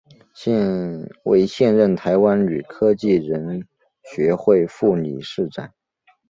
[1.25, 3.67] 为现任台湾女科技人
[4.01, 5.71] 学会副理事长。